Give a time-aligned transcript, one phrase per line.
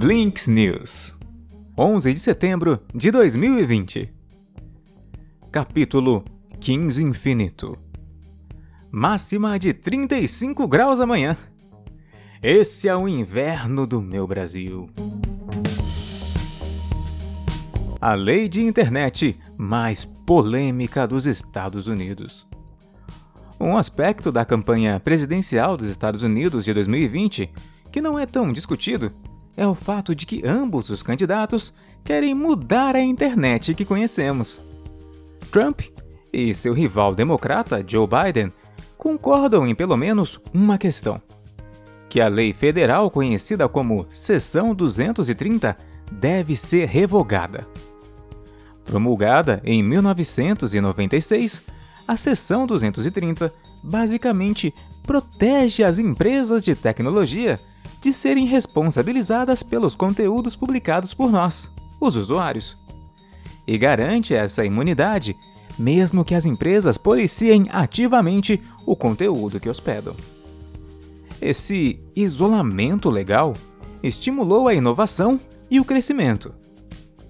[0.00, 1.14] Blinks News,
[1.76, 4.10] 11 de setembro de 2020.
[5.52, 6.24] Capítulo
[6.58, 7.76] 15 Infinito.
[8.90, 11.36] Máxima de 35 graus amanhã.
[12.42, 14.88] Esse é o inverno do meu Brasil.
[18.00, 22.46] A lei de internet mais polêmica dos Estados Unidos.
[23.60, 27.50] Um aspecto da campanha presidencial dos Estados Unidos de 2020
[27.92, 29.12] que não é tão discutido
[29.60, 31.70] é o fato de que ambos os candidatos
[32.02, 34.58] querem mudar a internet que conhecemos.
[35.52, 35.82] Trump
[36.32, 38.50] e seu rival democrata Joe Biden
[38.96, 41.20] concordam em pelo menos uma questão:
[42.08, 45.76] que a lei federal conhecida como Seção 230
[46.10, 47.68] deve ser revogada.
[48.82, 51.60] Promulgada em 1996,
[52.08, 53.52] a Seção 230
[53.82, 54.72] basicamente
[55.02, 57.60] protege as empresas de tecnologia
[58.00, 62.76] de serem responsabilizadas pelos conteúdos publicados por nós, os usuários.
[63.66, 65.36] E garante essa imunidade,
[65.78, 70.14] mesmo que as empresas policiem ativamente o conteúdo que hospedam.
[71.40, 73.54] Esse isolamento legal
[74.02, 75.38] estimulou a inovação
[75.70, 76.52] e o crescimento,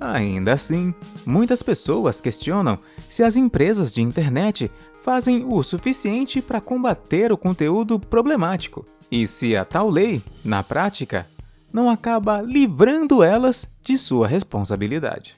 [0.00, 0.94] Ainda assim,
[1.26, 2.78] muitas pessoas questionam
[3.10, 4.70] se as empresas de internet
[5.02, 8.86] fazem o suficiente para combater o conteúdo problemático.
[9.10, 11.26] E se a tal lei, na prática,
[11.72, 15.34] não acaba livrando elas de sua responsabilidade.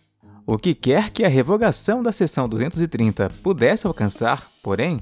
[0.46, 5.00] O que quer que a revogação da seção 230 pudesse alcançar, porém,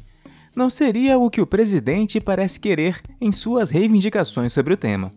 [0.55, 5.11] não seria o que o presidente parece querer em suas reivindicações sobre o tema.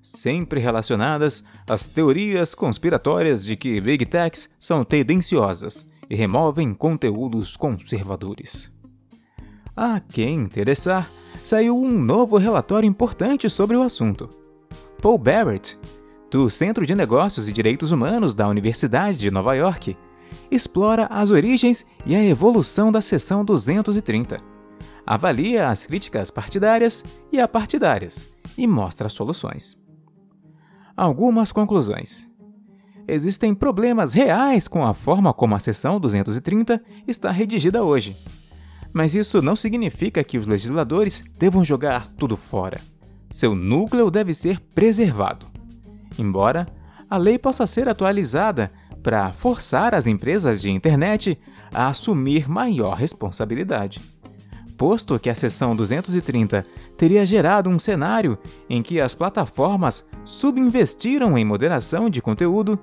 [0.00, 8.72] Sempre relacionadas às teorias conspiratórias de que Big Techs são tendenciosas e removem conteúdos conservadores.
[9.76, 11.08] A quem interessar,
[11.44, 14.28] saiu um novo relatório importante sobre o assunto.
[15.00, 15.78] Paul Barrett,
[16.30, 19.96] do Centro de Negócios e Direitos Humanos da Universidade de Nova York,
[20.50, 24.40] explora as origens e a evolução da seção 230.
[25.06, 29.80] Avalia as críticas partidárias e apartidárias e mostra soluções
[31.00, 32.28] algumas conclusões.
[33.12, 38.16] Existem problemas reais com a forma como a seção 230 está redigida hoje.
[38.92, 42.80] Mas isso não significa que os legisladores devam jogar tudo fora.
[43.32, 45.44] Seu núcleo deve ser preservado.
[46.16, 46.66] Embora
[47.10, 48.70] a lei possa ser atualizada
[49.02, 51.36] para forçar as empresas de internet
[51.74, 54.00] a assumir maior responsabilidade
[54.80, 56.64] posto que a seção 230
[57.00, 58.38] teria gerado um cenário
[58.68, 62.78] em que as plataformas subinvestiram em moderação de conteúdo,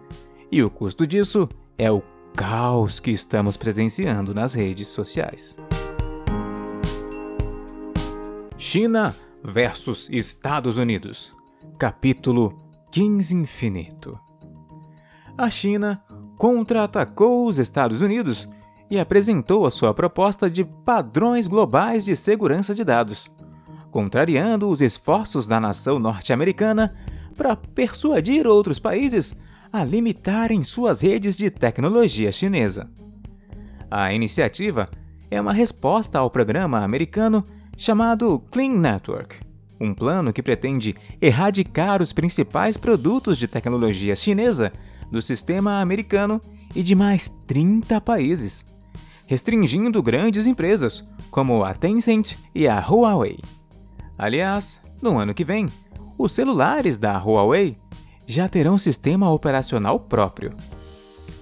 [0.51, 1.47] e o custo disso
[1.77, 2.01] é o
[2.35, 5.55] caos que estamos presenciando nas redes sociais.
[8.57, 11.31] China versus Estados Unidos.
[11.77, 12.57] Capítulo
[12.91, 14.19] 15 Infinito.
[15.37, 16.03] A China
[16.39, 18.49] contra-atacou os Estados Unidos
[18.89, 23.29] e apresentou a sua proposta de padrões globais de segurança de dados,
[23.97, 26.95] contrariando os esforços da nação norte-americana
[27.35, 29.33] para persuadir outros países
[29.73, 32.91] a limitarem suas redes de tecnologia chinesa.
[33.89, 34.87] A iniciativa
[35.31, 37.43] é uma resposta ao programa americano
[37.75, 39.37] chamado Clean Network,
[39.81, 44.71] um plano que pretende erradicar os principais produtos de tecnologia chinesa
[45.11, 46.39] do sistema americano
[46.75, 48.63] e de mais 30 países
[49.25, 53.37] restringindo grandes empresas, como a Tencent e a Huawei.
[54.17, 55.69] Aliás, no ano que vem,
[56.17, 57.77] os celulares da Huawei
[58.25, 60.53] já terão sistema operacional próprio.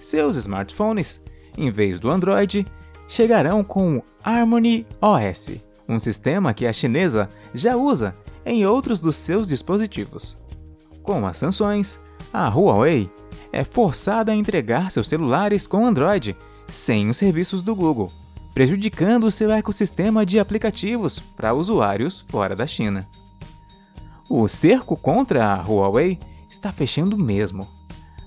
[0.01, 1.21] Seus smartphones,
[1.57, 2.65] em vez do Android,
[3.07, 5.51] chegarão com Harmony OS,
[5.87, 8.15] um sistema que a chinesa já usa
[8.45, 10.37] em outros dos seus dispositivos.
[11.01, 11.99] Com as sanções,
[12.33, 13.09] a Huawei
[13.51, 16.35] é forçada a entregar seus celulares com Android
[16.67, 18.11] sem os serviços do Google,
[18.55, 23.05] prejudicando seu ecossistema de aplicativos para usuários fora da China.
[24.29, 26.17] O cerco contra a Huawei
[26.49, 27.67] está fechando mesmo.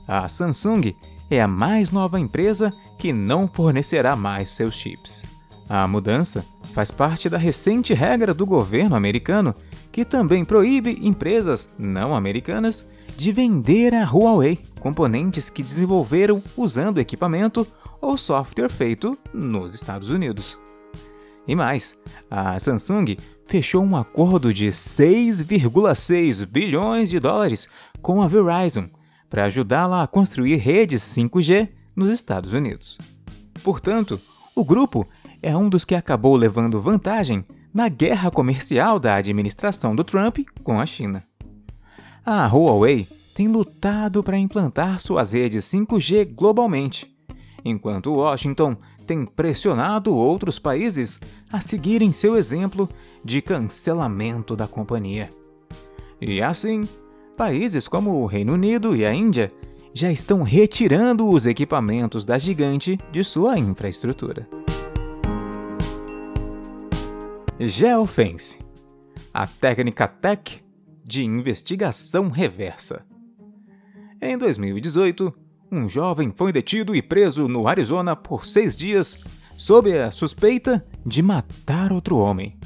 [0.07, 0.95] A Samsung
[1.31, 5.25] é a mais nova empresa que não fornecerá mais seus chips.
[5.67, 6.45] A mudança
[6.75, 9.55] faz parte da recente regra do governo americano
[9.91, 12.85] que também proíbe empresas não americanas
[13.17, 17.67] de vender a Huawei componentes que desenvolveram usando equipamento
[18.01, 20.59] ou software feito nos Estados Unidos.
[21.47, 21.99] E mais,
[22.31, 23.17] a Samsung
[23.47, 27.69] fechou um acordo de 6,6 bilhões de dólares
[28.03, 28.89] com a Verizon
[29.31, 32.99] para ajudá-la a construir redes 5G nos Estados Unidos.
[33.63, 34.21] Portanto,
[34.55, 35.07] o grupo
[35.43, 40.81] é um dos que acabou levando vantagem na guerra comercial da administração do Trump com
[40.81, 41.25] a China.
[42.31, 47.11] A Huawei tem lutado para implantar suas redes 5G globalmente,
[47.65, 48.77] enquanto Washington
[49.07, 51.19] tem pressionado outros países
[51.51, 52.87] a seguirem seu exemplo
[53.25, 55.31] de cancelamento da companhia.
[56.21, 56.87] E assim,
[57.35, 59.51] países como o Reino Unido e a Índia
[59.95, 64.47] já estão retirando os equipamentos da gigante de sua infraestrutura.
[67.59, 68.59] Geofence
[69.33, 70.68] a técnica TEC
[71.09, 73.03] de investigação reversa.
[74.21, 75.33] Em 2018,
[75.73, 79.19] um jovem foi detido e preso no Arizona por seis dias
[79.57, 82.59] sob a suspeita de matar outro homem.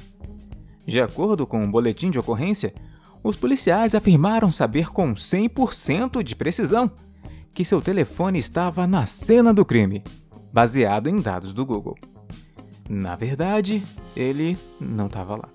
[0.85, 2.75] De acordo com um boletim de ocorrência,
[3.23, 6.91] os policiais afirmaram saber com 100% de precisão
[7.55, 10.03] que seu telefone estava na cena do crime,
[10.53, 11.97] baseado em dados do Google.
[12.91, 13.85] Na verdade,
[14.17, 15.49] ele não estava lá.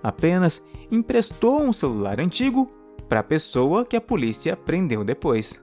[0.00, 0.62] Apenas
[0.92, 2.70] emprestou um celular antigo
[3.08, 5.60] para a pessoa que a polícia prendeu depois.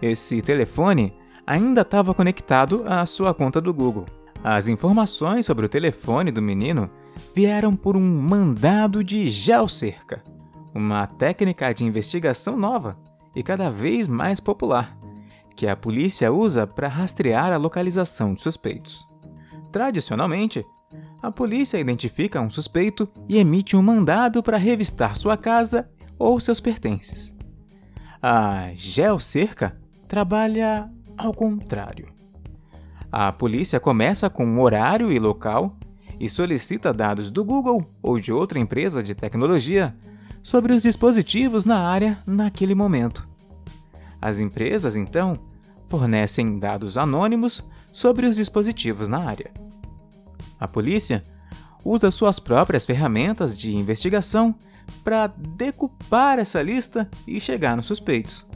[0.00, 1.14] Esse telefone
[1.46, 4.04] ainda estava conectado à sua conta do Google.
[4.42, 6.90] As informações sobre o telefone do menino
[7.34, 10.22] vieram por um mandado de geocerca,
[10.74, 12.98] uma técnica de investigação nova
[13.34, 14.94] e cada vez mais popular,
[15.56, 19.08] que a polícia usa para rastrear a localização de suspeitos.
[19.72, 20.64] Tradicionalmente,
[21.24, 25.88] a polícia identifica um suspeito e emite um mandado para revistar sua casa
[26.18, 27.34] ou seus pertences.
[28.22, 29.74] A geocerca
[30.06, 30.86] trabalha
[31.16, 32.08] ao contrário.
[33.10, 35.78] A polícia começa com um horário e local
[36.20, 39.96] e solicita dados do Google ou de outra empresa de tecnologia
[40.42, 43.26] sobre os dispositivos na área naquele momento.
[44.20, 45.38] As empresas, então,
[45.88, 49.63] fornecem dados anônimos sobre os dispositivos na área.
[50.58, 51.22] A polícia
[51.84, 54.54] usa suas próprias ferramentas de investigação
[55.02, 58.46] para decupar essa lista e chegar nos suspeitos.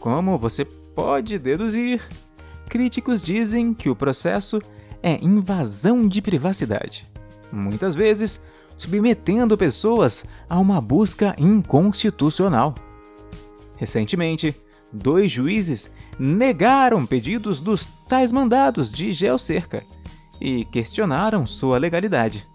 [0.00, 2.02] Como você pode deduzir,
[2.68, 4.58] críticos dizem que o processo
[5.02, 7.06] é invasão de privacidade,
[7.52, 8.40] muitas vezes
[8.76, 12.74] submetendo pessoas a uma busca inconstitucional.
[13.76, 14.54] Recentemente,
[14.92, 19.82] dois juízes negaram pedidos dos tais mandados de geocerca
[20.44, 22.46] e questionaram sua legalidade.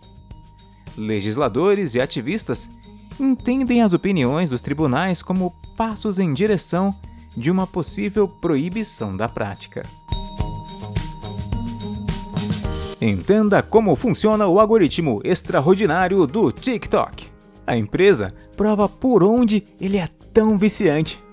[0.96, 2.70] Legisladores e ativistas
[3.20, 6.94] entendem as opiniões dos tribunais como passos em direção
[7.36, 9.82] de uma possível proibição da prática.
[13.02, 17.28] Entenda como funciona o algoritmo extraordinário do TikTok.
[17.66, 21.24] A empresa prova por onde ele é tão viciante,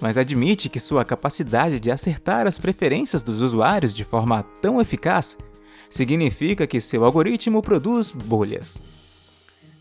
[0.00, 5.36] mas admite que sua capacidade de acertar as preferências dos usuários de forma tão eficaz
[5.90, 8.82] significa que seu algoritmo produz bolhas.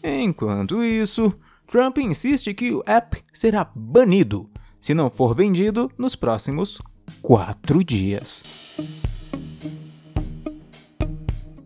[0.04, 1.34] Enquanto isso,
[1.68, 4.50] Trump insiste que o app será banido
[4.80, 6.80] se não for vendido nos próximos
[7.22, 8.44] quatro dias.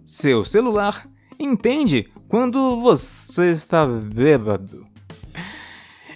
[0.05, 1.07] Seu celular
[1.37, 4.87] entende quando você está bêbado.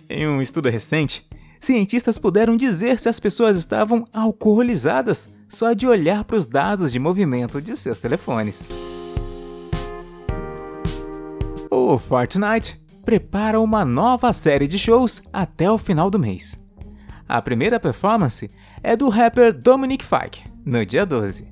[0.10, 1.28] Em um estudo recente,
[1.65, 7.00] cientistas puderam dizer se as pessoas estavam alcoolizadas só de olhar para os dados de
[7.00, 8.68] movimento de seus telefones.
[11.69, 16.58] O Fortnite prepara uma nova série de shows até o final do mês.
[17.27, 18.50] A primeira performance
[18.82, 21.48] é do rapper Dominic Fike, no dia 12.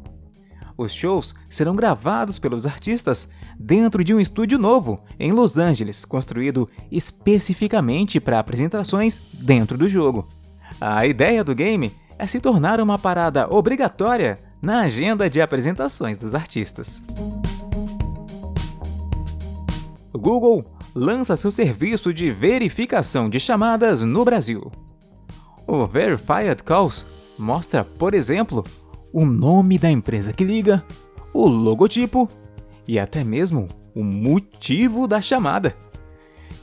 [0.78, 3.30] Os shows serão gravados pelos artistas
[3.62, 10.28] dentro de um estúdio novo em Los Angeles, construído especificamente para apresentações dentro do jogo.
[10.80, 16.36] A ideia do game é se tornar uma parada obrigatória na agenda de apresentações dos
[16.36, 17.02] artistas.
[20.14, 24.72] Google lança seu serviço de verificação de chamadas no Brasil.
[25.66, 27.06] O Verified Calls
[27.40, 28.64] mostra, por exemplo,
[29.12, 30.84] o nome da empresa que liga,
[31.34, 32.30] o logotipo
[32.88, 35.76] e até mesmo o motivo da chamada.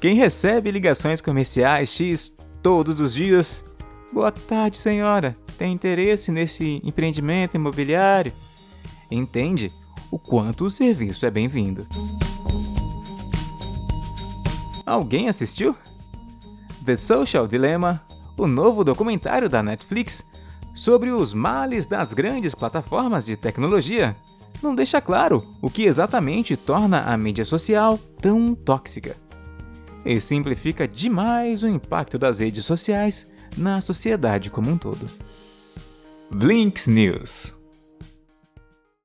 [0.01, 3.65] Quem recebe ligações comerciais X todos os dias?
[4.13, 5.37] Boa tarde, senhora.
[5.57, 8.33] Tem interesse nesse empreendimento imobiliário?
[9.11, 9.73] Entende
[10.11, 11.87] o quanto o serviço é bem-vindo.
[14.87, 15.77] Alguém assistiu?
[16.85, 18.03] The Social Dilemma,
[18.37, 20.25] o novo documentário da Netflix
[20.75, 24.17] sobre os males das grandes plataformas de tecnologia,
[24.62, 29.17] não deixa claro o que exatamente torna a mídia social tão tóxica.
[30.05, 35.07] E simplifica demais o impacto das redes sociais na sociedade como um todo.
[36.31, 37.58] Blinks News